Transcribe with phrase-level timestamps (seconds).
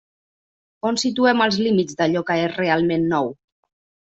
[0.89, 3.31] On situem els límits d'allò que és realment nou?